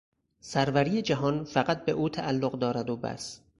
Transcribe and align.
سروری 0.39 1.01
جهان 1.01 1.43
فقط 1.43 1.85
به 1.85 1.91
او 1.91 2.09
تعلق 2.09 2.59
دارد 2.59 2.89
و 2.89 2.95
بس. 2.97 3.41